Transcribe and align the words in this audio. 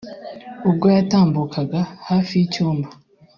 ubwo 0.69 0.85
yatambukaga 0.95 1.81
hafi 2.07 2.31
y’icyumba 2.39 2.89